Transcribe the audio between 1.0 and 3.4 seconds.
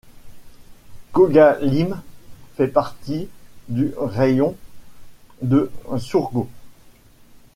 Kogalym fait partie